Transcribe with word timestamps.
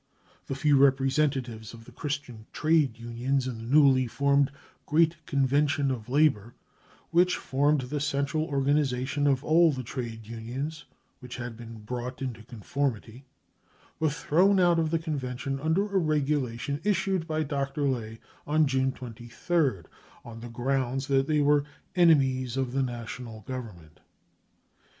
The 0.47 0.55
few 0.55 0.77
representatives 0.77 1.75
of 1.75 1.85
the 1.85 1.91
Christian 1.91 2.47
trade 2.51 2.97
unions 2.97 3.47
in 3.47 3.59
the 3.59 3.71
newly 3.75 4.07
formed" 4.07 4.51
Great 4.87 5.23
Convention 5.27 5.91
of 5.91 6.09
Labour 6.09 6.55
99 6.57 6.57
which 7.11 7.37
formed 7.37 7.81
the 7.81 7.99
central' 7.99 8.47
organis 8.51 8.97
ation 8.99 9.27
of 9.27 9.43
all 9.43 9.71
the 9.71 9.83
trade 9.83 10.25
unions 10.25 10.85
which 11.19 11.35
had 11.37 11.55
been" 11.55 11.81
brought 11.85 12.19
into 12.19 12.41
conformity, 12.41 13.27
99 13.99 13.99
were 13.99 14.09
thrown 14.09 14.59
out 14.59 14.79
of 14.79 14.89
the 14.89 14.97
Convention 14.97 15.59
under 15.59 15.83
a 15.83 15.99
regulation 15.99 16.81
issued 16.83 17.27
by 17.27 17.43
Dr. 17.43 17.83
Ley 17.87 18.17
on 18.47 18.65
June 18.65 18.91
23rd, 18.91 19.85
on 20.25 20.39
the 20.39 20.49
ground 20.49 21.01
that 21.01 21.27
they 21.27 21.41
were" 21.41 21.63
enemies 21.95 22.57
of 22.57 22.71
the 22.71 22.81
National 22.81 23.41
Government." 23.41 23.99